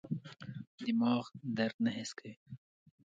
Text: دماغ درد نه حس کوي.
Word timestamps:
دماغ 0.83 1.25
درد 1.57 1.75
نه 1.85 1.91
حس 1.97 2.11
کوي. 2.17 2.33